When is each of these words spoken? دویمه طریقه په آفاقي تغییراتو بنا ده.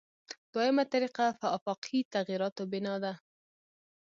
دویمه 0.53 0.83
طریقه 0.93 1.25
په 1.39 1.47
آفاقي 1.57 1.99
تغییراتو 2.13 2.63
بنا 2.71 2.95
ده. 3.03 3.13